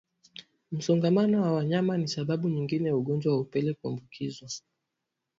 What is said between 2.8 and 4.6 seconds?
ya ugonjwa wa upele kuambukizwa